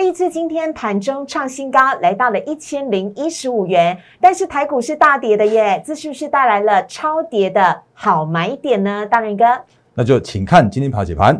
[0.00, 9.06] 立志今天盘中创新高，来到了一千零一十五元，但是台股是大跌的耶，这是不是带来了超跌的好买点呢？
[9.06, 9.44] 大仁哥，
[9.92, 11.38] 那就请看今天跑解盘。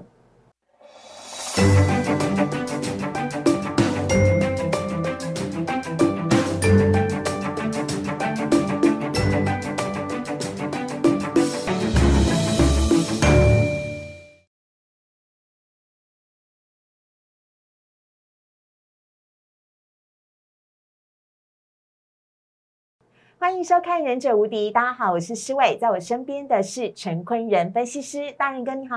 [23.40, 28.96] 欢迎收看《忍者无敌》，大家好，我是施伟，在我身边的是陈坤仁分析师，大人哥你好，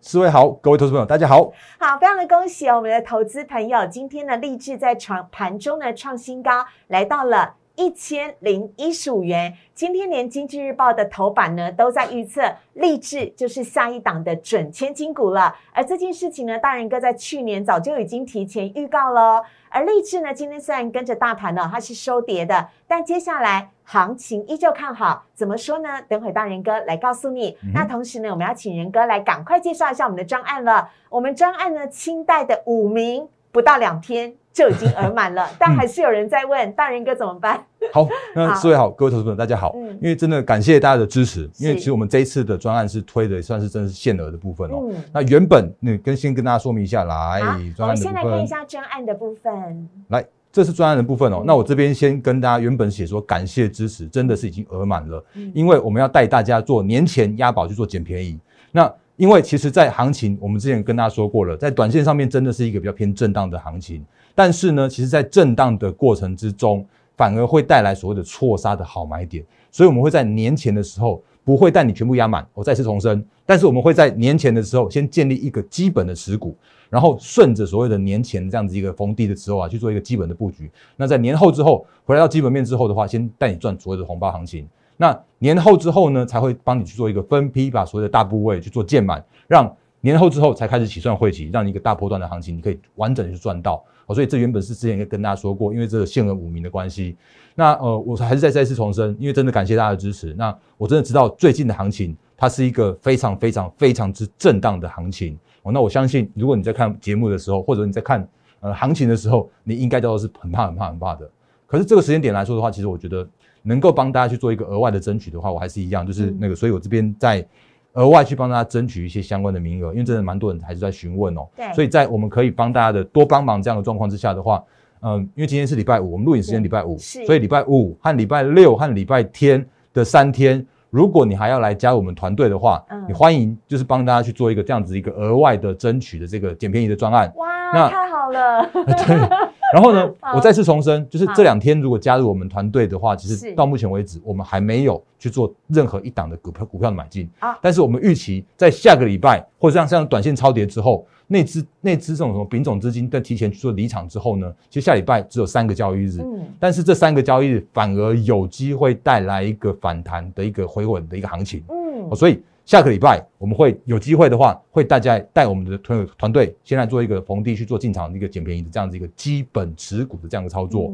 [0.00, 1.50] 四位好，各位投资朋友大家好，
[1.80, 9.56] 好，非常的恭喜哦，我们的投资朋友今天呢，立志在创盘中呢创新高，来到了一千零一十五元。
[9.74, 12.42] 今天连经济日报的头版呢都在预测
[12.74, 15.54] 立志就是下一档的准千金股了。
[15.72, 19.42] 而这件事情呢，大人哥在去年早就已经提前预告了。
[19.68, 25.24] 而立志呢，今天虽然跟着大盘呢，它是收跌的，但接下来行情依旧看好。
[25.34, 26.00] 怎么说呢？
[26.08, 27.58] 等会大人哥来告诉你。
[27.74, 30.90] 那同时呢，我们要请仁哥来赶快介绍一下我们的专案了。
[31.10, 34.36] 我们专案呢，清代的五名不到两天。
[34.54, 37.60] 就已经额满了， 但还是有人在问大人哥怎么办？
[37.92, 39.74] 好，那四位好，各位投资朋友大家好。
[39.76, 44.88] 嗯，因为真的感谢大家的支持，因为其实我们这一次的专案是推的，算是真的是限额的部分哦。
[45.12, 47.40] 那原本那跟先跟大家说明一下，来，
[47.76, 47.96] 专案的部分。
[47.96, 49.88] 先来看一下专案的部分。
[50.08, 51.42] 来，这是专案的部分哦。
[51.44, 58.38] 那我这边先跟大家原本写说感谢支持，真的是已经额满了，因为我们要带大家做年前押宝去做捡便宜。
[58.70, 64.04] 那因为其实，在行情，我们之前跟大家说过了，在短线上面真的是一个比较偏震荡的行情。
[64.34, 66.84] 但是呢，其实，在震荡的过程之中，
[67.16, 69.44] 反而会带来所谓的错杀的好买点。
[69.70, 72.46] 所以，我们会在年前的时候不会带你全部压满。
[72.52, 76.56] 我再次重申，但是我们会在年前的时候先建立一个基本的持股，
[76.90, 80.70] 然后顺着所谓的年前这样子一个逢低的时候啊，去做一个基本的布局。
[80.96, 84.68] 那在年后之后回来到基本面之后的话，先带你赚所谓的红包行情。
[84.96, 93.82] 那年后之后呢，才会帮你去做一个分批，把所有的大部位去做建满，让年后之后才开始起算汇集，让你一个大波段的行情，你可以完整的去赚到。
[94.06, 97.16] 哦，所以这原本是之前也跟大家说过，因为这个限额五名的关系，
[97.54, 100.34] 那呃，我还是再再次重申，因为真的感谢大家的支持。
[100.34, 105.38] 那我真的知道最近的行情，它是一个非常非常非常之震荡的行情。
[105.62, 108.26] 哦，那我相信，如果你在看节目的时候，或者你在看
[108.60, 111.30] 呃行情的时候，你应该都是很怕很怕很怕的。
[111.66, 113.26] 可是这个时间点来说的话，其实我觉得
[113.62, 117.46] 能够帮大家去做一个额外的争取的话，我还是一样，就是那个，所以我这边在。
[117.94, 121.48] 额外去帮大家争取一些相关的名额，因为真的蛮多人还是在询问哦。
[121.56, 124.62] 对，所以在我们可以帮大家的多帮忙这样的状况之下的话，
[125.00, 137.32] 嗯，因为今天是礼拜五，我们录影时间礼拜五，所以礼拜五和礼拜六和礼拜天的三天，如果你还要来加入我们团队的话，嗯，你欢迎就是帮大家去做一个这样子一个额外的争取的这个捡便宜的专案。
[137.36, 138.68] 哇，那太好了。
[138.84, 139.53] 对。
[139.74, 147.28] 然后呢，我再次重申，就是这两天如果加入我们团队的话，其实到目前为止，我们还没有去做任何一档的股票股票的买进。
[147.40, 147.58] 啊。
[147.60, 162.40] 但是我们预期在下个礼拜或者像像短线超跌之后，那支那支这种什么丙种资金在提前去做离场之后呢，其实下礼拜只有三个交易日，嗯，但是这三个交易日反而有机会带来一个反弹的一个回稳的一个行情，嗯，所以。
[162.64, 170.92] 下个礼拜我们会有机会的话，会大家带我们的团团队先来做一个逢低去做进场的一个捡便宜的这样子一个基本持股的这样的操作。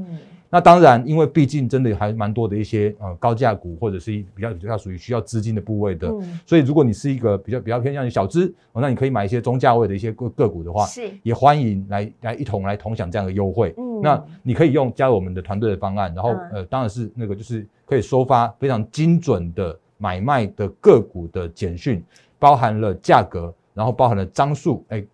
[0.52, 6.12] 那当然，因为毕竟真的还蛮多的一些呃高价股或者是比较比较属于需要资金的部位的，
[6.44, 13.72] 所以如果你是一个比较比较偏向于小资，那你可以买一些中价位的一些个个股的话，是也欢迎来来一同来同享这样的优惠。
[14.02, 19.78] 那你可以用加入我们的团队的方案，然后呃当然是那个就是可以收发非常精准的。
[20.00, 22.02] 买卖的个股的简讯，
[22.38, 25.04] 包含了价格，然后包含了张数，哎，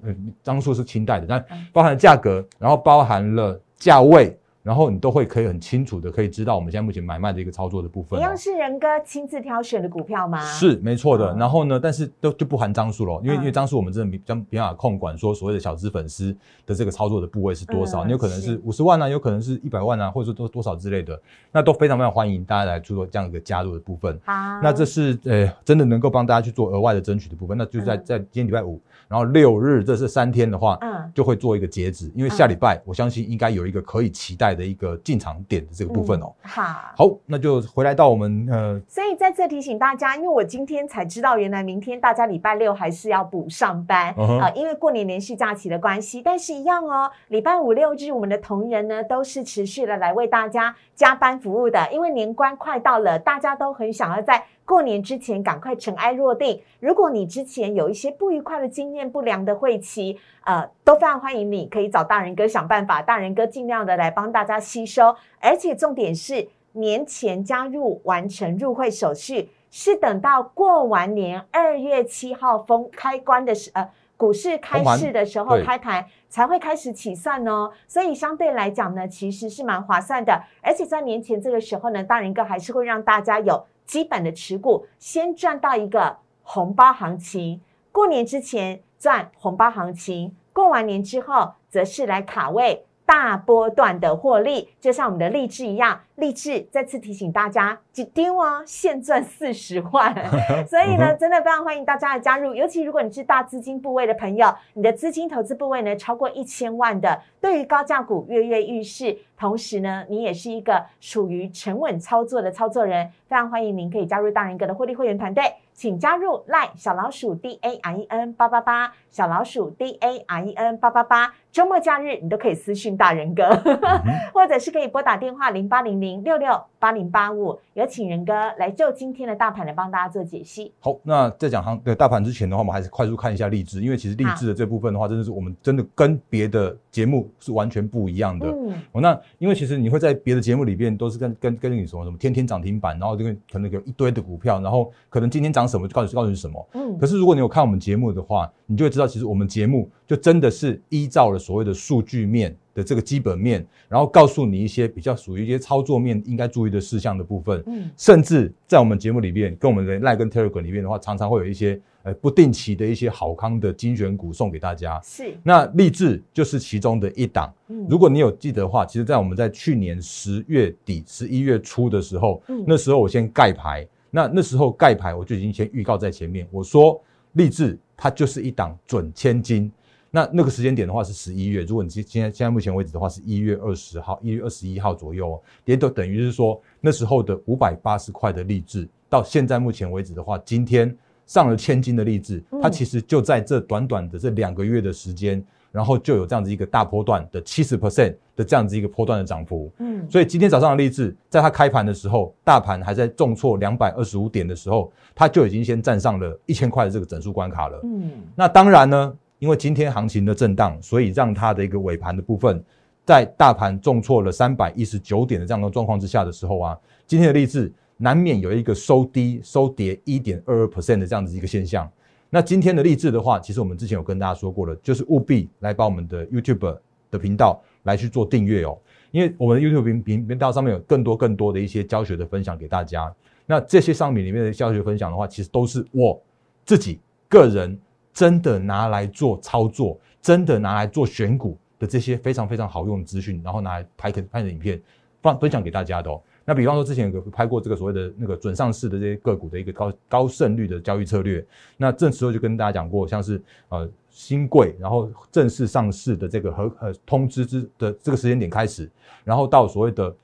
[0.43, 4.39] 张数是清代的，但包含了价格，然后包含了价位。
[4.67, 8.19] 然后你都会可以很清楚的可以知道我们现在目前买卖的一个操作的部分。
[8.19, 10.45] 一样是仁哥亲自挑选的股票吗？
[10.45, 11.33] 是没错的。
[11.37, 21.17] 然后呢，但是都就不含张数了，因为因为张数我们真的比较比较控管，说所谓的小资粉丝的这个操作的部位是多少，你有可能是五十万啊，有可能是一百万啊，或者说多多少之类的，
[21.53, 24.19] 那都非常非常欢迎大家来做这样一个加入的部分。
[24.25, 28.81] 好，那这是呃真的能够帮大家去做额外的争取的部分，那就在在今天礼拜五。
[29.09, 36.33] 然后六日这是三天的话，嗯，就会做一个截止，因为下礼拜我相信应该有一个可以期待的一个进场点的这个部分哦。
[36.43, 36.63] 好，
[36.97, 46.23] 好，那就回来到我们呃，所以在这提醒大家，因为我今天才知道，原来明天大家礼拜六还是要补上班啊，因为过年连续假期的关系。
[46.23, 54.43] 但是一样哦，礼拜五六日我们的同仁呢都是持续的来为大家加班服务的，因为年关快到了，大家都很想要在。
[54.65, 56.61] 过年之前赶快尘埃落定。
[56.81, 65.15] 如果你之前有一些不愉快的经验、不良的会期，呃，都非常欢迎你可以找大人哥想办法，大人哥尽量的来帮大家吸收。
[65.39, 73.89] 而且重点是年前加入完成入会手续，是等到过完年二月七号封开关的时呃。
[74.19, 76.03] 股市开市的时候开盘
[76.37, 80.45] 才会开始起算哦，所以相对来讲呢，其实是蛮划算的。
[80.61, 87.63] 而且在年前这个时候呢，大人哥还是会让大家有基本的持股，先赚到一个红包行情。
[87.91, 92.85] 过年之前赚红包行情，过完年之后则是来卡位。
[93.07, 100.13] 大波段的获利，就像我们的励志一样，励志再次提醒大家，几丢哦，现赚四十万。
[100.67, 115.45] 所以呢，真的非常欢迎大家的加入，尤其如果你是大资金部位的朋友，你的资金投资部位呢超过一千万的，对于高价股跃跃欲试，同时呢，你也是一个属于沉稳操作的操作人，非常欢迎您可以加入大人哥的获利会员团队。
[115.73, 123.43] 请加入赖小老鼠 D A I E N 八八八小老鼠 D A I E N 八八八，周末假日你都可以私讯大人哥，
[124.35, 126.49] 或者是可以拨打电话零八零零六六
[126.79, 130.71] 八零八五，有请人哥来就今天的大盘来帮大家做解析。
[130.81, 138.49] 好，那在讲行对大盘之前的话，我们还是快速看一下励志，因为其实励志的这部分的话，真的是我们真的跟别的节目是完全不一样的。
[138.49, 145.67] 嗯，哦，那因为其实你会在别的节目里边都是跟跟跟你说什么天天涨停板，然后这个可能有一堆的股票，然后可能今天涨。
[145.67, 146.69] 什么就告诉告诉你什么？
[146.75, 157.63] 嗯，可是如果你有看我们节目的话，你就会知道，其实我们节目就真的是依照了所谓的数据面的这个基本面，然后告诉你一些比较属于一些操作面应该注意的事项的部分。
[157.67, 165.01] 嗯，甚至在我们节目里面，跟我们的赖跟 Telegram 里面的话，常常会有一些呃不定期的一些好康的精选股送给大家。
[165.03, 167.53] 是，那励志就是其中的一档。
[167.69, 173.87] 嗯，如果你有记得的话，其实，在我们在去年十月底、十一月初的时候，嗯，那时候我先盖牌。
[174.09, 176.99] 那那时候盖牌我就已经先预告在前面，我说
[177.33, 179.71] 励志它就是一档准千金。
[180.17, 190.97] 那那个时间点的话是十一月，如果你今现在现在目前为止的话是一月二十号、一月二十一号左右，哦也都等于是说那时候的五百八十块的励志，到现在目前为止的话，今天
[191.27, 195.45] 上了千金的励志，它其实就在这短短的这两个月的时间。
[195.73, 212.63] 然后就有这样子一个大波段的七十 percent 的这样子一个波段的涨幅，嗯，所以今天早上的励志，在它开盘的时候，大盘还在重挫两百二十五点的时候，它就已经先站上了一千块的这个整数关卡了，嗯，那当然呢，因为今天行情的震荡，所以让它的一个尾盘的部分，
[213.05, 221.91] 在大盘重挫了三百一十九点的这样的状况之下的时候啊，今天的励志难免有一个收低收跌一点二二 percent 的这样子一个现象。
[222.29, 226.77] 那今天的励志的话，其实我们之前有跟大家说过了，就是务必来把我们的 YouTube
[227.11, 228.77] 的频道来去做订阅哦，
[229.13, 233.15] 因为我们的 YouTube 频频频道上面有更多更多的一些教学的分享给大家。
[233.47, 236.21] 那这些商品里面的教学分享的话，其实都是我
[236.65, 236.99] 自己
[237.29, 237.79] 个人
[238.17, 244.81] 真的拿来做操作，真的拿来做选股的这些非常非常好用的资讯，然后拿来拍个拍的影片
[245.21, 246.19] 放分享给大家的哦。
[246.43, 251.45] 那比方说，之前有拍过这个所谓的那个准上市的这些个股的一个高高胜率的交易策略。
[251.77, 258.91] 那这时候就跟大家讲过，像是呃新贵，然后正式上市的这个和呃通知之的这个时间点开始，
[259.25, 260.17] 然后到所谓的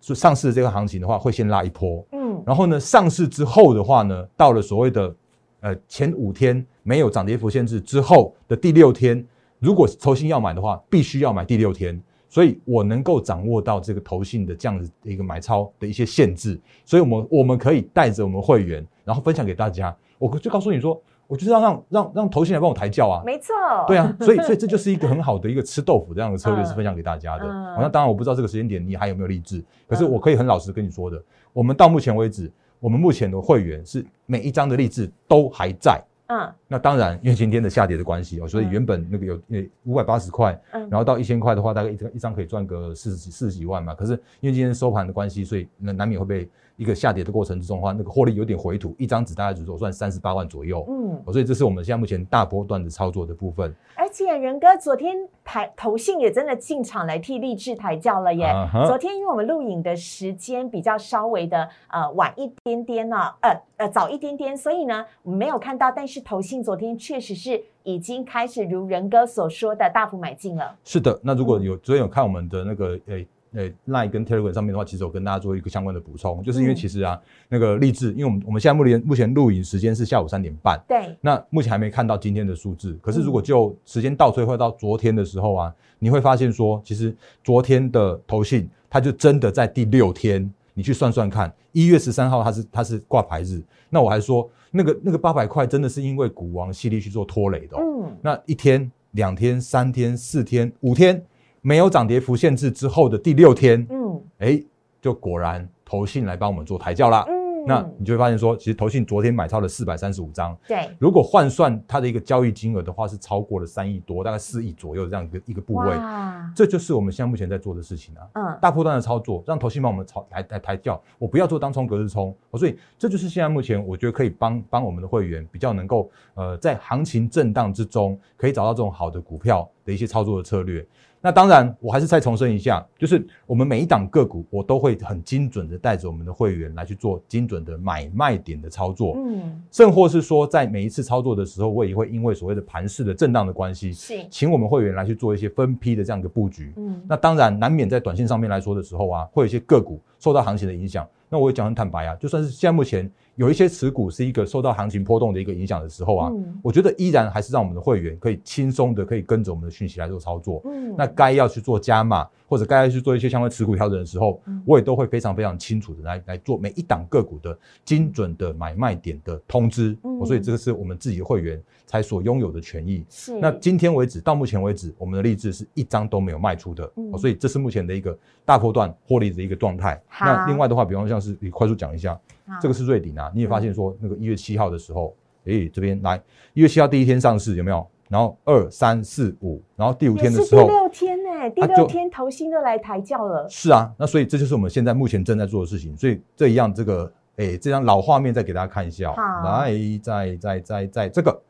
[0.00, 5.14] 上市的这个行情的话，会先拉一波，嗯，然后呢上市之后的话呢，到了所谓的
[5.60, 9.24] 呃前五天没有涨跌幅限制之后的第六天，
[9.58, 12.00] 如果投信要买的话，必须要买第六天。
[12.32, 19.92] 所以我能够掌握到这个投信的这样子的一个买超的一些限制，所以我们我们可以带着我们会员，然后分享给大家。
[20.16, 23.20] 我就告诉你说，我就是要让让让投信来帮我抬轿啊。
[23.26, 23.52] 没错。
[23.88, 27.44] 对啊，所以所以这就是一个很好的一个吃豆腐这样的 策略，是分享给大家的。
[27.80, 31.20] 那当然我不知道这个时间点你还有没有励志，可是我可以很老实跟你说的，
[31.52, 36.00] 我们到目前为止，我们目前的会员是每一张的励志都还在。
[36.30, 43.94] 嗯，那当然，因为今天的下跌的关系哦，所以原本那个有呃五百八十块，嗯，然后到一千块的话，大概一张一张可以赚个四十几四十几万嘛。
[43.94, 46.48] 可是因为今天收盘的关系，所以那难免会被。
[46.80, 50.82] 一个下跌的过程之中的话，那个获利有点回吐，一张纸大概只做算三十八万左右。
[50.88, 53.76] 嗯，所以这是我们现在目前大波段的操作的部分。
[53.94, 58.50] 而且仁哥昨天台投信也真的进场来替励志抬轿了耶。
[58.86, 70.74] 昨天因为我们录影的时间比较稍微的呃晚一点点呢，呃呃早一点点，所以呢没有看到，但是投信昨天确实是已经开始如仁哥所说的大幅买进了。
[70.82, 73.28] 是的，那如果有昨天有看我们的那个诶。
[73.52, 101.20] 呃，Line 跟 Telegram 上面的话，其实我跟大家做一个相关的补充，就是因为其实啊，那个励志，因为我们我们现在目前目前录影时间是下午三点半，对，那目前还没看到今天的数字，可是如果就时间倒推或到昨天的时候啊，你会发现说，其实昨天的投信，它就真的在第六天你去算算看，一月十三号它是它是挂牌日，那我还说那个那个八百块真的是因为股王系列去做拖累的、哦，嗯，那一天、两天、三天、四天、五天
[101.60, 104.62] 没有涨跌幅限制之后的第六天，嗯哎，
[105.00, 107.24] 就果然投信来帮我们做抬轿啦。
[107.28, 115.88] 嗯，那你就会发现说，其实投信昨天买超了四百三十五张，对，如果换算它的一个交易金额的话，是超过了三亿多，大概四亿左右这样一个一个部位。
[115.88, 118.26] 哇，这就是我们现在目前在做的事情啊。
[118.32, 130.86] 嗯，大波段的操作，让投信帮我们操来来抬轿，我不要做当冲隔日冲，哦所以这就是现在目前我觉得可以帮帮我们的会员比较能够呃在行情震荡之中，可以找到这种好的股票的一些操作的策略。
[131.22, 146.72] 那当然，我还是再重申一下，就是我们每一档个股，我都会很精准的带着我们的会员来去做精准的买卖点的操作，嗯，甚或是说在每一次操作的时候，我也会因为所谓的盘势的震荡的关系，是，请我们会员来去做一些分批的这样一个布局。
[146.76, 151.06] 嗯，那当然，难免在短线上面来说的时候啊，会有一些个股受到行情的影响。
[151.28, 160.60] 那我也讲很坦白啊，就算是现在目前有一些持股是一个受到行情波动的一个影响的时候啊，嗯我觉得依然还是让我们的会员可以轻松的可以跟着我们的讯息来做操作。
[160.64, 169.96] 嗯，那该要去做加码，或者该要去做一些相关持股调整的时候，嗯我也都会非常非常清楚的来来做每一档个股的精准的买卖点的通知。
[170.02, 173.02] 嗯所以这个是我们自己的会员才所拥有的权益。
[173.08, 179.98] 是，那今天为止，到目前为止，我们的励志是一张都没有卖出的，嗯哦所以这是目前的一个大波段获利的一个状态。
[180.06, 182.20] 好那另外的话，比方像是你快速讲一下，好
[182.60, 185.14] 这个是瑞鼎啊，你也发现说那个一月七号的时候，
[185.44, 186.20] 诶，这边来
[186.54, 187.86] 一月七号第一天上市有没有？
[188.08, 195.96] 然后二三四五，然后第五天的时候，第六天呢，第六天投信都来抬轿了，是啊，那所以这就是我们现在目前正在做的事情。
[195.96, 201.40] 所以这一样，这个诶，这张老画面再给大家看一下哦、好来，再再再再这个，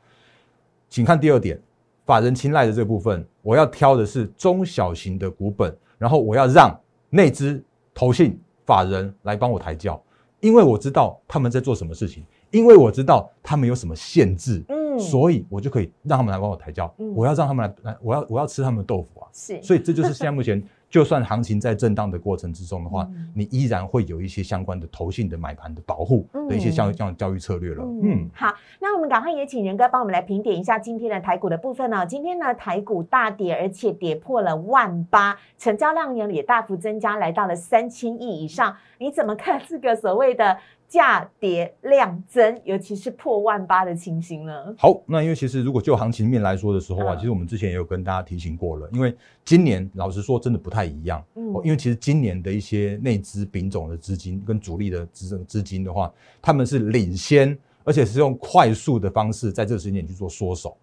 [0.90, 1.58] 请看第二点，
[2.04, 6.78] 法人青睐的这部分，我要挑的是中小型的股本，然后我要让
[7.08, 7.64] 内资、
[7.94, 9.98] 投信、法人来帮我抬轿，
[10.40, 16.92] 因为我知道他们在做什么事情，因为我知道他们有什么限制，嗯，所以我就可以让他们来帮我抬轿。
[16.98, 19.28] 嗯我要让他们来来，我要我要吃他们的豆腐啊！
[19.32, 27.84] 是，所以这就是现在目前，就算行情在震荡的过程之中的话，嗯你依然会有一些相关的投信的买盘的保护的一些像这样的教育策略了。
[28.02, 32.04] 嗯，好，那我们赶快也请仁哥帮我们来评点一下今天的台股的部分哦。
[32.04, 38.76] 今天呢，台股大跌，而且跌破了万八，成交量呢也大幅增加，来到了三千亿以上。
[38.98, 40.58] 你怎么看这个所谓的
[40.90, 44.74] 价跌量增，尤其是破万八的情形呢？
[44.76, 51.24] 好，那因为其实如果就行情面来说的时候啊，嗯其实我们之前也有跟大家提醒过了，因为今年老实说真的不太一样。
[51.36, 60.76] 嗯哦因为其实今年的一些内资品种的资金跟主力的资资金的话，他们是领先，而且是用快速的方式在这个时间点去做缩手。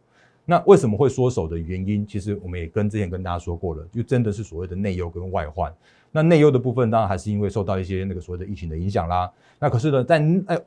[0.46, 5.74] 那为什么会缩手的原因，其实我们也跟之前跟大家说过了，就真的是所谓的内忧跟外患。
[6.12, 9.32] 那内忧的部分当然还是因为受到一些那个所谓的疫情的影响啦。
[9.60, 10.22] 那可是呢，在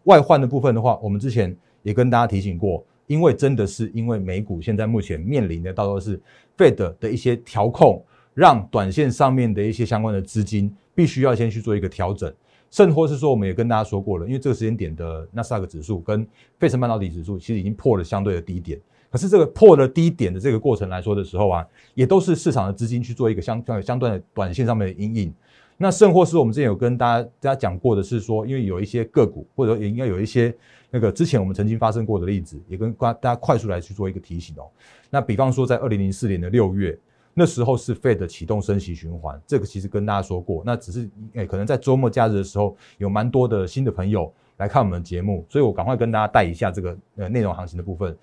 [0.04, 6.20] 外患的部分的话，我们之前也跟大家提醒过，因为真的是因为美股现在目前面临的大多是
[6.56, 8.04] Fed 的一些调控，
[8.34, 12.32] 让短线上面的一些相关的资金必须要先去做一个调整，
[12.70, 16.26] 甚或是说我们也跟大家说过了，因为这个时间点的纳斯达克指数跟
[16.58, 18.78] 费城半导体指数其实已经破了相对的低点。
[19.10, 25.34] 可是这个破了低点的这个过程来说的时候啊，也都是市场的资金去做一个相相相对的短线上面的阴影。
[25.76, 30.54] 那甚或是我们之前有跟大家大家讲过的是说，因为有一些个股，或者也应该有一些
[30.90, 34.68] 那个之前我们曾经发生过的例子，也跟大家快速来去做一个提醒哦。
[35.08, 36.96] 那比方说在二零零四年的六月，
[37.32, 48.14] 那时候是 Fed 启动升息循环，这个其实跟大家说过，那只是诶、可能在周末假日的时候，有蛮多的新的朋友来看我们的节目，所以我赶快跟大家带一下这个呃内容行情的部分。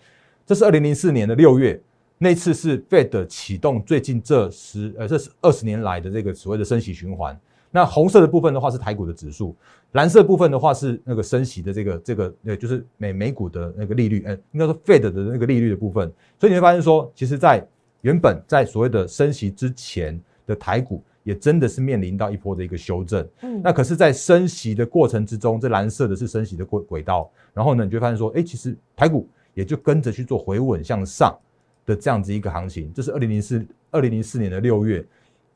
[0.48, 1.78] 这是二零零四年的六月，
[2.18, 7.38] 那次是 Fed 启动最近这十呃这是二十年来的这个所谓的升息循环。
[7.70, 9.54] 那红色的部分的话是台股的指数，
[9.92, 16.10] 蓝色部分的话是那个升息的这个这个呃就是美美股的那个利率，呃应该说 Fed 的那个利率的部分。
[16.40, 17.68] 所以你会发现说，其实，在
[18.00, 23.28] 原本在所谓的升息之前的台股，也真的是面临到一波的一个修正。
[23.42, 31.36] 嗯那可是，在升息的过程之中，这蓝色的是升息的轨轨道，然后呢，你就会发现说，哎，其实台股也就跟着去做回稳向上
[31.84, 32.94] 的这样子一个行情。
[32.94, 35.04] 这是二零零四二零零四年的六月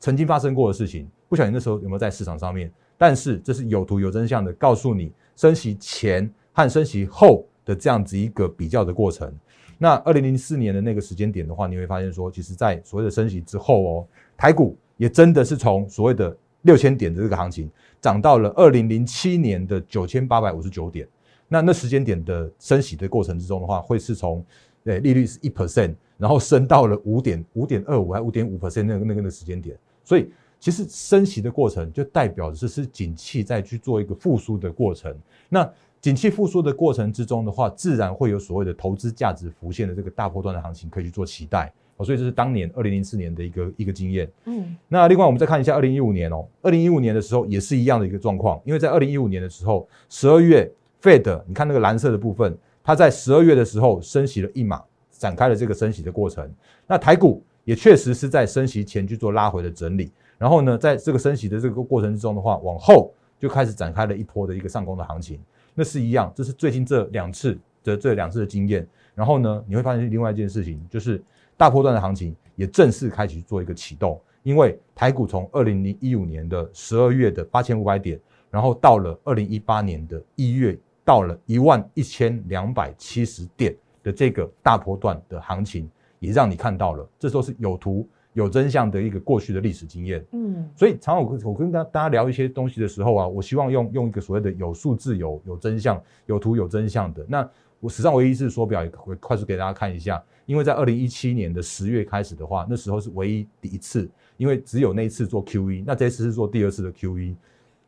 [0.00, 2.68] 曾经发生过的事情，不晓得你那时候有没有在市场上面？
[2.98, 9.32] 但是这是有图有真相的，告诉你升息前和升息后的这样子一个比较的过程。
[9.78, 14.06] 那二零零四年的那个时间点的话，你会发现说，其实在所谓的升息之后哦，
[14.36, 21.06] 台股也真的是从所谓的六千点的这个行情，涨到了二零零七年的九千八百五十九点。
[21.52, 24.42] 那那时间点的升息的过程之中的话，会是从
[24.82, 29.76] 对利率是一 percent，然后升到了五点五点二五还五点五 percent 那个那个那个时间点。
[30.02, 35.14] 所以其实升息的过程就代表的是是景气在去做一个复苏的过程。
[35.50, 41.72] 那景气复苏的过程之中的话，自然会有所谓的投资价值浮现的这个大波段的行情可以去做期待。
[41.98, 44.28] 哦，所以这是当年二零零四年的一个一个经验。
[44.46, 50.68] 嗯，那另外我们再看一下二零一五年哦，二零一五年的时候也是一样的一个状况，因为在二零一五年的时候，十二月
[51.02, 54.80] Fed，你看那个蓝色的部分，它在十二月的时候升息了一码，
[55.10, 56.48] 展开了这个升息的过程。
[56.86, 60.12] 那台股也确实是在升息前去做拉回的整理。
[60.38, 65.40] 然后呢，在这个升息的这个过程之中的话，往后就开始展开了一波的一个上攻的行情。
[65.74, 68.86] 那是一样，这是最近这两次的这两次的经验。
[69.14, 71.20] 然后呢，你会发现另外一件事情，就是
[71.56, 74.20] 大波段的行情也正式开始做一个启动。
[74.44, 88.08] 因为台股从二零零一五年的十二月的八千五百点，然后到了二零一八年的一月，到了一万一千两百七十点的这个大波段的行情，也让你看到了，这都是有图。
[88.34, 97.22] 有真相的一个过去的历史经验，嗯，所以常我我跟大大家聊一些东西的时候啊，我希望用用一个所谓的有数字、有有真相、有图有真相的。
[97.28, 97.46] 那
[97.78, 107.34] 我史上唯一一次缩表也会快速给大家看一下，因为在二零一七年的十月开始的话，那时候是唯一第一次，因为只有那一次做 QE，那这次是做第二次的 QE，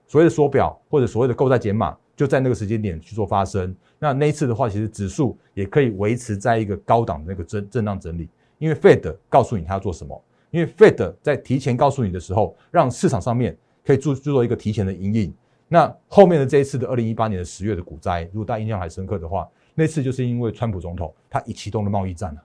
[0.06, 3.74] 所谓的缩表或者所谓的购债减码，就在那个时间点去做发生。
[3.98, 10.22] 那那一次的话，其实指数也可以维持在一个高档的那个震震荡整理，因为 Fed 告诉你他要做什么。
[10.50, 15.34] 因为 Fed 在提前告诉你的时候，让市场上面可以做做一个提前的阴影。
[15.66, 22.40] 那后面的这一次的二零一八年的十月的股灾，如果大家印象还深刻的话，那次就是因为川普总统他已启动了贸易战了。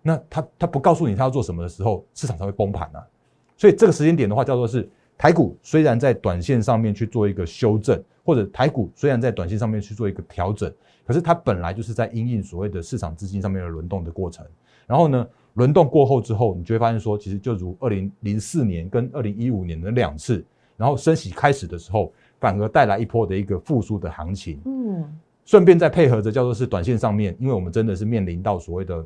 [0.00, 3.04] 那他他不告诉你他要做什么的时候，市场才会崩盘啊。
[3.58, 10.72] 所以这个时间点的话，叫做是台股虽然在短线上面去做一个修正，或者台股虽然在短线上面去做一个调整，
[11.06, 14.44] 可是它本来就是在因应所谓的市场资金上面的轮动的过程。
[14.86, 15.26] 然后呢？
[15.54, 20.44] 轮动过后之后，你就会发现说，其实就如二零零四年跟二零一五年的两次，
[20.76, 24.60] 然后升息开始的时候，反而带来一波的一个复苏的行情。
[24.66, 25.02] 嗯，
[25.46, 29.02] 顺便再配合着叫做是短线上面，因为我们真的是面临到所谓的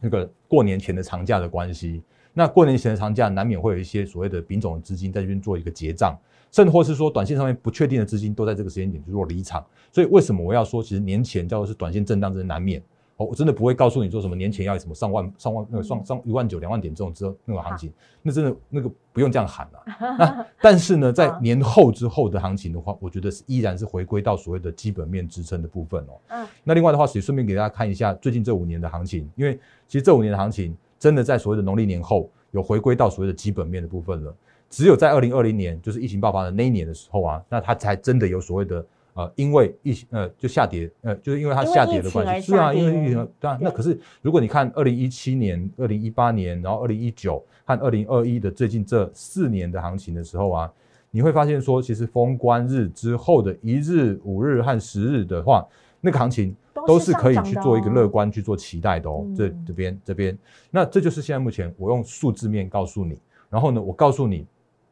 [0.00, 6.18] 那个过年前的长假的关系，那过年前的长假难免会有一些所谓的丙种资金在这边做一个结账，
[6.50, 9.64] 甚至或是说短线上面不确定的资金都在这个时间点去做离场。
[9.92, 12.80] 所以为什么我要说，其实年前叫做是短线震荡，真的难免。
[13.16, 19.84] 哦我真的不会告诉你说什么年前要什么上万上万那个上上一万九两万点这种之后那个行情，那真的那个不用这样喊了。
[20.18, 26.18] 那但是呢，在年后之后的行情的话，我觉得是依然是回归到所谓的基本面支撑的部分哦。
[26.28, 26.46] 嗯。
[26.64, 34.32] 那另外的话，也顺便给大家看一下最近这五年的行情，因为其实这五年的行情真的在所谓的农历年后有回归到所谓的基本面的部分了。
[34.68, 38.86] 只有在二零二零年，就是疫情爆发的那一年的时候啊，那它才真的有所谓的。
[39.14, 43.58] 呃，因为疫情呃就下跌，呃，就是因为它下跌的关系，是啊，因为疫情对啊。
[43.60, 50.72] 那可是如果你看二零一七年、二零一八年，然后二零一九和二零二一的最近这四年的行情的时候啊，
[51.10, 55.66] 你会发现说，其实封关日之后的一日、五日和十日的话，
[56.00, 56.54] 那个行情
[56.86, 59.26] 都是可以去做一个乐观去做期待的哦。
[59.36, 60.36] 这这边这边，
[60.70, 64.46] 那这就是现在目前我用数字面告诉你，然后呢，我告诉你。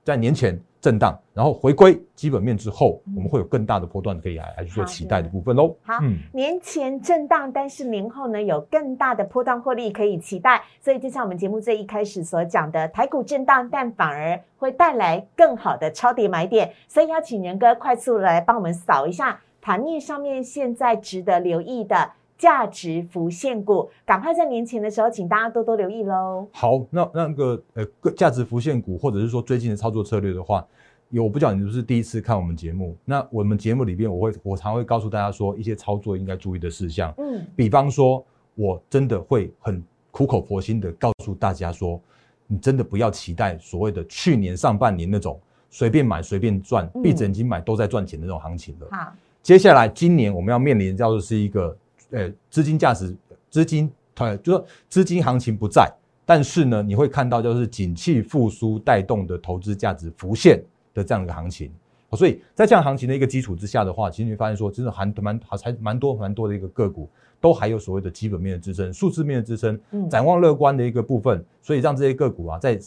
[0.05, 5.77] 在年前震荡，然后回归基本面之后，我们会有更大的波段可以来来去做期待的部分喽。
[5.83, 5.99] 好，
[6.33, 10.63] 年前震荡，但是年后呢有更大的波段获利可以期待。
[10.81, 16.73] 所以就像我们节目最一开始所讲的，台股震荡，但反而会带来更好的超跌买点。
[16.89, 22.13] 所以邀请仁哥快速来帮我们扫一下盘面上面现在值得留意的。
[22.39, 26.47] 价值浮现股，赶快在年前的时候，请大家多多留意喽。
[26.53, 30.65] 好，那那个呃，价值浮现股，或者是说最近的操作策略的话，
[31.11, 32.97] 有我不讲你是不是第一次看我们节目？
[33.05, 37.13] 那我们节目里边，我会我常会告诉大家说一些操作应该注意的事项。
[37.19, 42.01] 嗯，比方说，我真的会很苦口婆心的告诉大家说，
[42.47, 45.41] 你真的不要期待所谓的去年上半年那种
[45.71, 48.87] 随便买随便赚，闭着眼睛买都在赚钱的那种行情了。
[48.93, 49.13] 好，
[49.49, 51.75] 接下来今年我们要面临叫做是一个。
[52.11, 53.17] 呃，资金价值、
[53.51, 55.91] 资金，呃，就说资金行情不在，
[56.27, 61.71] 但是呢，你会看到就是景气复苏带动的投资价值浮现的这样一个行情。
[62.13, 67.09] 所以在这样行情的一个基础之下的话，其实你会发现说，真的还蛮还才蛮多蛮多的一个个股，
[67.41, 69.79] 都还有所谓的基本面的支撑、数字面的支撑，
[70.11, 71.43] 展望乐观的一个部分。
[71.63, 72.79] 所以让这些个股啊，在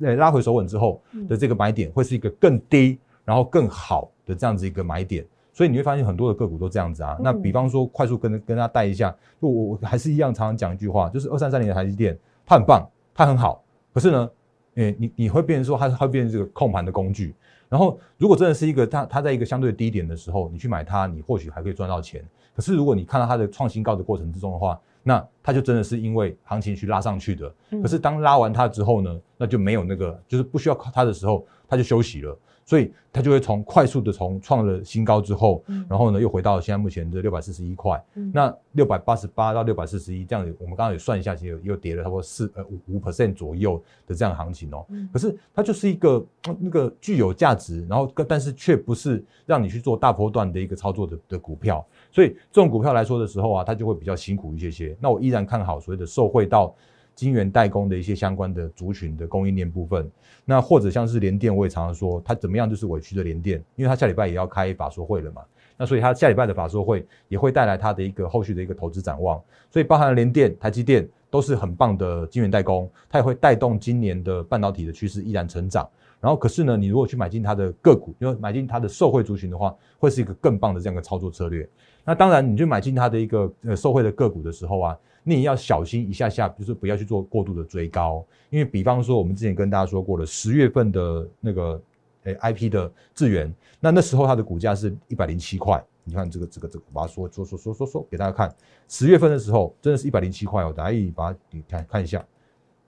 [0.00, 5.24] 呃拉回手稳之后的这个买点，会是一个更低，然后更好的这样子一个买点。
[5.60, 7.18] 所以你会发现很多的个股都这样子啊。
[7.20, 13.62] 那比方说，快速跟跟大家带一下，就我我还是一样常常讲一句话，就是二三三零的台积电，它很棒，它很好。
[13.92, 14.30] 可是呢，
[14.76, 17.34] 诶，你你会变成说，它它会变成这个控盘的工具。
[17.68, 22.26] 然后，如果真的是一个它它在一个相对低点的时候，你去买它，你或许还可以赚到钱。
[22.56, 27.54] 可是如果你看到它的创新高的过程之中的话，那它就真的是因为行情去拉上去的。
[27.72, 32.38] 嗯可是当拉完它之后呢，那就没有那个，就是不需要靠它的时候，它就休息了。
[32.70, 38.00] 所以它就会从快速的从创了新高之后，嗯然后呢又回到现在目前的六百四十一块。
[38.14, 44.86] 嗯那六百八十八到六百四十一这样子，我们刚刚也算一下，其实又跌了差不多四呃五五 percent 左右的这样行情哦。
[44.90, 54.96] 嗯可是它就是一个呃那个具有价值，然后但是却不是让你去做大波段的一个操作的的股票，所以这种股票来说的时候啊，它就会比较辛苦一些些。
[55.00, 56.72] 那我依然看好所谓的受惠到
[57.14, 60.10] 晶圆代工的一些相关的族群的供应链部分。
[60.44, 65.42] 那或者像是联电，我也常常说它怎么样就是委屈的联电，因为它下礼拜也要开法说会了嘛。
[65.76, 75.88] 那所以它下礼拜的法说会也会带来它的一个后续的一个投资展望，所以包含联电、台积电都是很棒的晶圆代工，它也会带动今年的半导体的趋势依然成长。
[76.20, 81.66] 然后可是呢，你如果去买进它的个股，因为买进它的受惠族群的话，会是一个更棒的这样一个操作策略。
[82.04, 91.80] 那当然，你去买进它的一个呃受惠的个股的时候啊，你也要小心一下下，就是不要去做过度的追高，因为比方说我们之前跟大家说过了，十月份的那个
[92.24, 95.82] 诶 IP 的智源，那那时候它的股价是一百零七块。
[96.02, 98.52] 你看这个这个这个，把它说说说说说说给大家看。
[98.88, 102.24] 十月份的时候，真的是一百零七块哦，大家一把它你看看一下，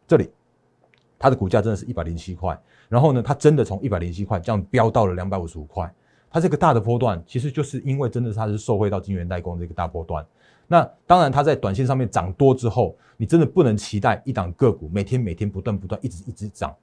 [0.08, 0.30] 这里
[1.18, 2.58] 它的股价真的是一百零七块。
[2.88, 5.92] 然后呢，它真的从一百零七块这样飙到了两百五十五块。
[6.30, 10.26] 它这个大的波段，其实就是因为真的它是受惠到晶圆代工的一个大波段。
[10.72, 16.74] 那当然，它在短线上面涨多之后，你真的不能期待一档个股每天每天不断不断一直一直涨，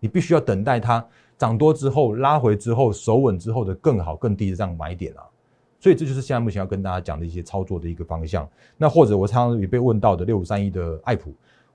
[0.00, 5.20] 你必须要等待它涨多之后拉回之后守稳之后的更好更低的这样买点啊。
[5.78, 8.48] 所以这就是现在目前要跟大家讲的一些操作的一个方向。
[8.78, 11.30] 那或者我常常也被问到的六五三一的爱普，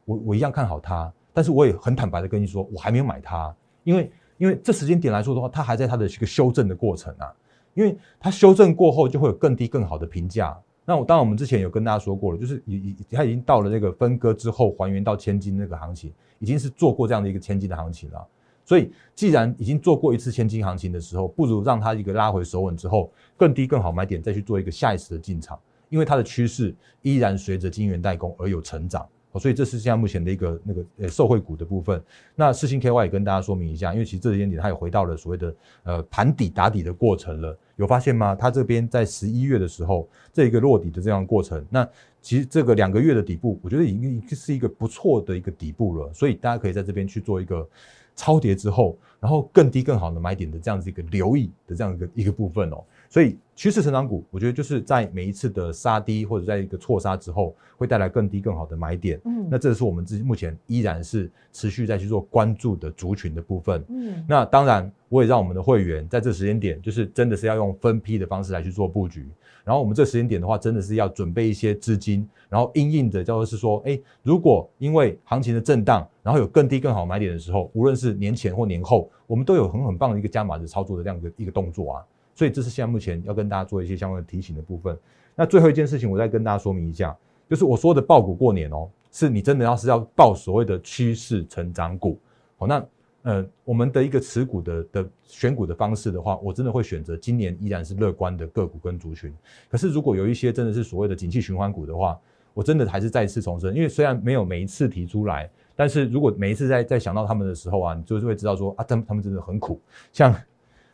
[0.05, 7.31] 我我一样看好它，但是我也很坦白的跟你说，我还没有买它，因为因为这时间点来说的话，它还在它的一个修正的过程啊，
[7.75, 10.59] 因为它修正过后就会有更低更好的评价。
[10.89, 18.27] 那我当然我们之前有跟大家说过了，就是已已它已经到了这个分割之后还原到千金那个行情，已经是做过这样的一个千金的行情了。
[18.65, 29.07] 所以既然已经做过一次千金行情的时候，不如让它一个拉回手稳之后，更低更好买点再去做一个下一次的进场，因为它的趋势依然随着金元代工而有成长。
[29.31, 32.01] 哦所以这是现在目前的一个那个呃受惠股的部分。
[32.35, 38.35] 那世星 KY 也跟大家说明一下，因为其实这几点它也回到了所谓的呃盘底打底的过程了，有发现吗？
[38.35, 41.87] 它这边在十一月的时候，这一个落底的这样的过程，那
[42.21, 47.67] 其实这个两个月的底部，我觉得已经是一个不错的一个底部了，所以大家可以在这边去做一个
[48.15, 52.83] 超跌之后，然后更低更好的买点的这样子一个留意的这样一个一个部分哦。
[53.09, 59.19] 所以趋势成长股，我觉得就是在每一次的杀低或者在一个错杀之后，会带来更低更好的买点。
[59.25, 63.83] 嗯那这是我们自己目前依然是持续在去做关注的族群的部分。
[63.89, 69.27] 嗯那当然，我也让我们的会员在这时间点，就是真的是要用分批的方式来去做布局。
[69.65, 82.05] 然后我们这时间点的话，真的是要准备一些资金，然后因应的叫做是说，哎，如果因为行情的震荡，然后有更低更好买点的时候，无论是年前或年后，我们都有很很棒的一个加码的操作的这样一个一个动作啊。
[82.39, 84.97] 所以这是现在目前要跟大家做一些相关的提醒的部分。
[85.35, 87.13] 那最后一件事情，我再跟大家说明一下，
[87.49, 92.17] 就是我说的爆股过年哦，是你真的要是要报所谓的趋势成长股。
[92.55, 92.85] 好，那
[93.23, 99.33] 呃，我们的一个持股的的选股的方式的话，我真的会选择今年依然是乐观的个股跟族群。
[99.69, 102.17] 可是如果有一些真的是所谓的景气循环股的话，
[102.53, 109.81] 我真的还是再次重申，因为虽然没有每一次提出来，但是如果每一次在在想到他们的时候啊，你就是会知道说啊，他们他们真的很苦。
[110.13, 110.33] 像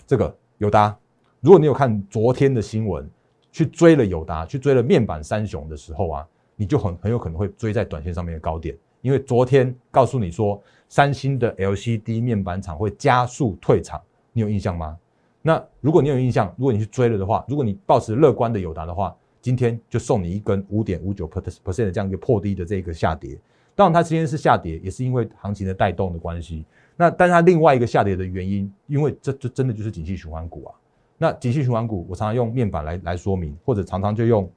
[0.08, 0.98] 这个友达，
[1.42, 3.10] 如果你有看昨天的新闻，
[3.52, 14.02] 去追了友达，去追了面板三雄的时候啊，你就很很有可能会追在短线上面的高点，因为昨天告诉你说三星的 LCD 面板厂会加速退场，
[14.34, 14.98] 你有印象吗？
[15.42, 23.38] 那如果你有印象，如果你去追了的话，如果你抱持乐观的友达的话，今天就送你一根五点五九 percent 的这样一个破低的这个下跌。
[23.76, 26.66] 当然，它今天是下跌，也是因为行情的带动的关系。
[26.98, 30.74] 那但它另外一个下跌的原因，因为这这真的就是景气循环股啊。
[31.18, 34.50] 那景气循环股，我常常用面板来来说明，或者常常就用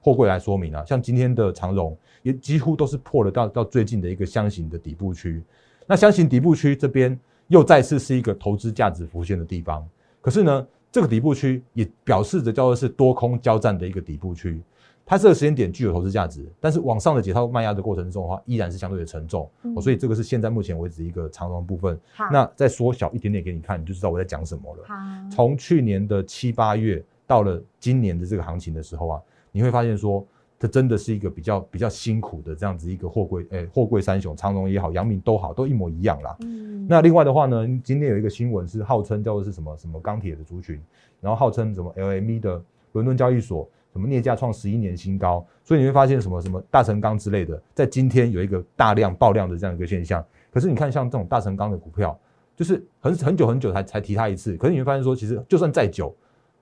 [0.00, 0.84] 货柜来说明啊。
[0.84, 5.42] 像今天的长荣，也几乎都是破了到到最近的一个箱型的底部区。
[5.86, 9.86] 那箱型底部区这边又再次是一个投资价值浮现的地方。
[10.20, 14.60] 可是呢，这个底部区也表示着叫做是多空交战的一个底部区。
[15.08, 19.48] 它这个时间点具有投资价值，但是往上的解套卖压的过程中的话，依然是相对的沉重。
[19.62, 21.96] 嗯哦所以这个是现在目前为止一个长龙部分。
[22.32, 24.84] 那再缩小一点点给你看，你就知道我在讲什么了。
[24.84, 24.94] 好，
[25.30, 30.26] 从去年的七八月到了今年的这个行情的时候啊，你会发现说，
[30.58, 36.36] 这真的是一个比较比较辛苦的这样子一个货柜，诶、货柜三雄，长荣也好，阳明都好，都一模一样啦。
[36.40, 40.80] 嗯那另外的话呢，今天有一个新闻是号称叫做是什么什么钢铁的族群，
[41.20, 50.24] 然后号称什么 LME 的伦敦交易所什么镍价创十一年新高，所以你会发现什么什么大成钢之类的，在今天有一个大量爆量的这样一个现象。
[50.52, 52.18] 可是你看像这种大成钢的股票，
[52.54, 56.14] 就是很很久很久才才提它一次，可是你会发现说，其实就算再久，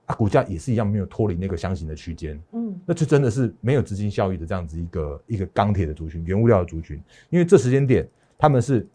[0.06, 2.40] 啊，股价也是一样没有脱离那个箱型的区间。
[2.52, 8.86] 嗯，那就真的是没有资金效益的这样子一个一个钢铁的族群，原物料的族群，因为这时间点他们是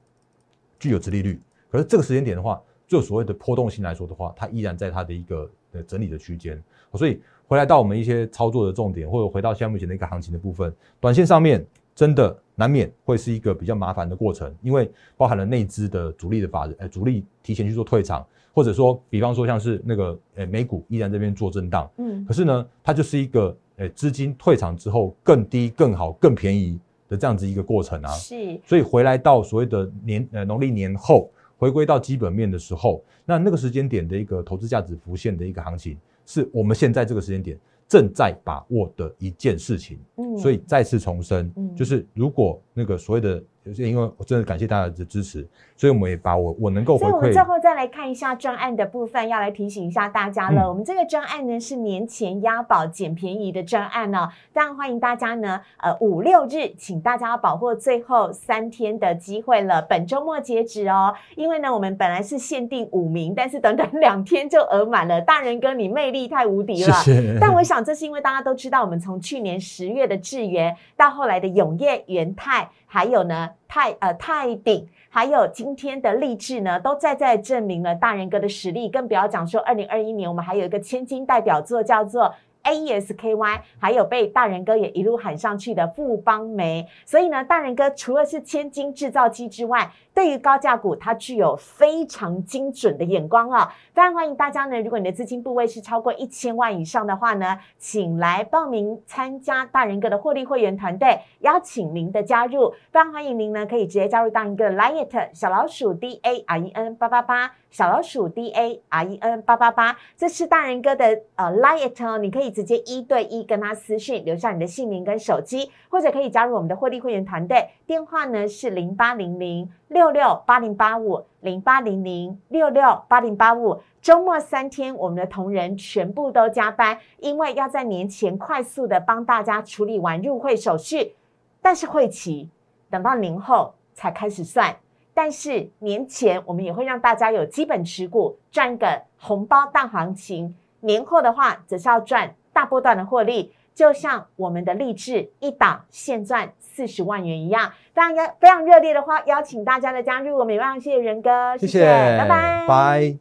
[0.79, 2.61] 具有直利率，可是这个时间点的话。
[2.89, 6.59] 就所谓的波动性来说的话，它依然在它的一个呃整理的区间，
[6.95, 31.31] 所以回来到我们一些操作的重点，或者回到现在目前的一个行情的部分，短线上面真的难免会是一个比较麻烦的过程，因为包含了内资的主力的法人，呃，主力提前去做退场，或者说，比方说像是那个呃美股依然这边做震荡，嗯，可是呢，它就是一个呃资金退场之后更低、更好、更便宜的这样子一个过程啊，是，所以回来到所谓的年呃农历年后。
[31.57, 35.97] 回归到基本面的时候，那那个时间点的一个投资价值浮现的一个行情，
[36.29, 39.99] 是我们现在这个时间点正在把握的一件事情。
[40.17, 43.43] 嗯，所以再次重申，就是如果那个所谓的。
[43.69, 47.09] 就是因为我真的感谢大家的支持，所以我们也把我我能够回馈。
[47.09, 50.67] 所以我们最后再来看一下专案的部分，要来提醒一下大家了。
[50.67, 61.13] 我们这个专案呢是年前押宝捡便宜的专案哦，当然欢迎大家呢，呃五六日，请大家要把握最后三天的机会了，本周末截止哦。
[61.35, 65.21] 因为呢，我们本来是限定五名，但是短短两天就额满了。
[65.21, 66.95] 大人哥，你魅力太无敌了！
[67.39, 72.67] 但我想这是因为大家都知道，我们从去年十月的智源到后来的永业元泰。
[72.91, 78.89] 还有呢，泰呃泰鼎，还有今天的励志呢，都在在证明了大人哥的实力。
[78.89, 82.33] 更不要讲说，二零二一年我们还有一个千金代表作叫做。
[82.63, 93.73] AESKY，还有被大人哥也一路喊上去的富邦煤，所以呢，大人哥除了是千金制造机之外，对于高价股，它具有非常精准的眼光啊！
[93.93, 102.69] 非常欢迎大家呢，如果你的资金部位是超过一千万以上的话呢，请来报名参加大人哥的获利会员团队，邀请您的加入。
[102.91, 107.55] 非常欢迎您呢，可以直接加入大人哥的 Liet 小老鼠 D A R E N 八八八。
[107.69, 123.79] 小老鼠 D A R E N 八八八，这是大人哥的呃 Light 哦，你可以直接一对一跟他私讯，留下你的姓名跟手机，或者可以加入我们的获利会员团队，电话呢是零八零零六六八零八五零八零零六六八零八五。
[124.01, 131.15] 周末三天，我们的同仁全部都加班，因为要在年前快速的帮大家处理完入会手续，
[131.61, 132.49] 但是会期
[132.89, 134.75] 等到年后才开始算。
[135.13, 147.73] 但是年前我们也会让大家有基本持股赚个红包大行情，年后的话则是要赚大波段的获利，就像我们的励志一档现赚四十万元一样。
[147.93, 151.85] 非常非常热烈的话，邀请大家的加入，我们也非常谢谢仁哥，谢谢，
[152.17, 153.17] 拜拜，拜。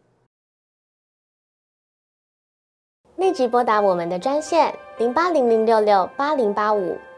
[3.16, 6.96] 立即拨打我们的专线零八零零六六八零八五。